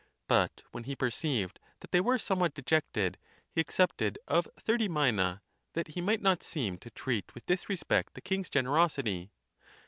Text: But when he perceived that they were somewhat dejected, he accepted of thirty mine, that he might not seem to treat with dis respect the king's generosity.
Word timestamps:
But 0.27 0.63
when 0.71 0.85
he 0.85 0.95
perceived 0.95 1.59
that 1.81 1.91
they 1.91 2.01
were 2.01 2.17
somewhat 2.17 2.55
dejected, 2.55 3.19
he 3.51 3.61
accepted 3.61 4.17
of 4.27 4.47
thirty 4.59 4.87
mine, 4.89 5.41
that 5.73 5.89
he 5.89 6.01
might 6.01 6.23
not 6.23 6.41
seem 6.41 6.79
to 6.79 6.89
treat 6.89 7.35
with 7.35 7.45
dis 7.45 7.69
respect 7.69 8.15
the 8.15 8.21
king's 8.21 8.49
generosity. 8.49 9.29